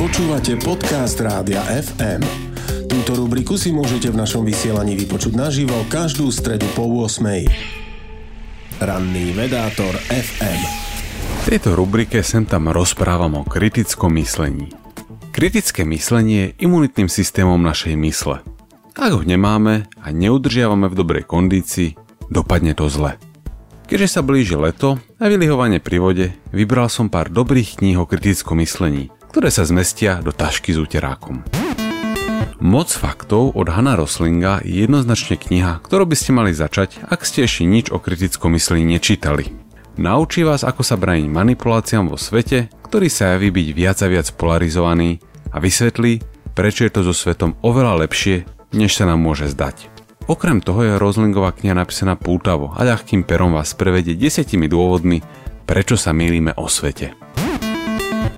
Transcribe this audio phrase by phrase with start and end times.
[0.00, 2.24] Počúvate podcast Rádia FM.
[2.88, 7.20] Túto rubriku si môžete v našom vysielaní vypočuť naživo každú stredu po 8.
[8.80, 10.60] Ranný vedátor FM.
[11.44, 14.72] V tejto rubrike sem tam rozprávam o kritickom myslení.
[15.36, 18.40] Kritické myslenie je imunitným systémom našej mysle.
[18.96, 22.00] Ak ho nemáme a neudržiavame v dobrej kondícii,
[22.32, 23.20] dopadne to zle.
[23.84, 26.26] Keďže sa blíži leto a vylihovanie pri vode,
[26.56, 31.46] vybral som pár dobrých kníh o kritickom myslení, ktoré sa zmestia do tašky s úterákom.
[32.60, 37.48] Moc faktov od Hanna Roslinga je jednoznačne kniha, ktorú by ste mali začať, ak ste
[37.48, 39.48] ešte nič o kritickom myslení nečítali.
[39.96, 44.28] Naučí vás, ako sa brániť manipuláciám vo svete, ktorý sa javí byť viac a viac
[44.36, 46.20] polarizovaný a vysvetlí,
[46.52, 48.44] prečo je to so svetom oveľa lepšie,
[48.76, 49.88] než sa nám môže zdať.
[50.28, 55.24] Okrem toho je Roslingová kniha napísaná pútavo a ľahkým perom vás prevedie desiatimi dôvodmi,
[55.64, 57.29] prečo sa mýlime o svete.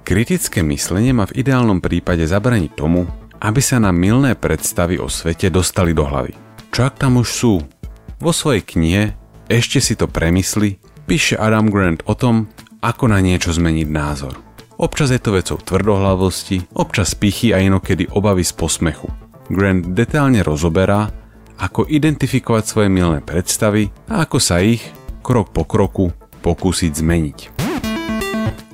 [0.02, 3.08] Kritické myslenie má v ideálnom prípade zabraniť tomu,
[3.42, 6.36] aby sa nám milné predstavy o svete dostali do hlavy.
[6.68, 7.54] Čo ak tam už sú?
[8.22, 9.18] Vo svojej knihe
[9.50, 12.48] Ešte si to premysli píše Adam Grant o tom,
[12.80, 14.38] ako na niečo zmeniť názor.
[14.80, 19.12] Občas je to vecou tvrdohlavosti, občas pichy a inokedy obavy z posmechu.
[19.52, 21.12] Grant detálne rozoberá,
[21.60, 24.82] ako identifikovať svoje milné predstavy a ako sa ich,
[25.22, 26.10] krok po kroku,
[26.42, 27.38] pokúsiť zmeniť.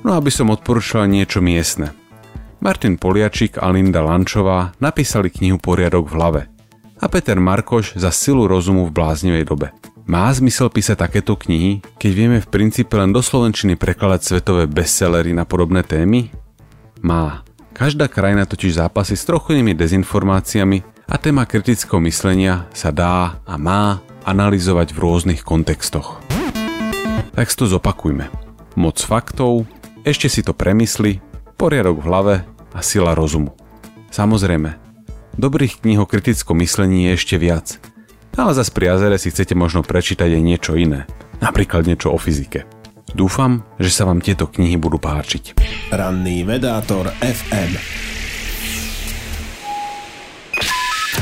[0.03, 1.91] No aby som odporúčal niečo miestne.
[2.59, 6.41] Martin Poliačik a Linda Lančová napísali knihu Poriadok v hlave
[6.99, 9.71] a Peter Markoš za silu rozumu v bláznivej dobe.
[10.09, 15.31] Má zmysel písať takéto knihy, keď vieme v princípe len do slovenčiny prekladať svetové bestsellery
[15.31, 16.33] na podobné témy?
[17.05, 17.45] Má.
[17.71, 24.03] Každá krajina totiž zápasy s trochu dezinformáciami a téma kritického myslenia sa dá a má
[24.27, 26.19] analyzovať v rôznych kontextoch.
[27.31, 28.27] Tak si to zopakujme.
[28.75, 29.63] Moc faktov,
[30.07, 31.19] ešte si to premysli,
[31.59, 32.35] poriadok v hlave
[32.71, 33.55] a sila rozumu.
[34.09, 34.79] Samozrejme,
[35.35, 37.77] dobrých kníh o kritickom myslení je ešte viac.
[38.39, 41.03] Ale zase pri jazere si chcete možno prečítať aj niečo iné.
[41.43, 42.63] Napríklad niečo o fyzike.
[43.11, 45.59] Dúfam, že sa vám tieto knihy budú páčiť.
[45.91, 48.08] Ranný vedátor FM.